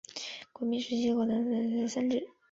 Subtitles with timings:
[0.59, 2.27] 民国时期广东军阀陈济棠三子。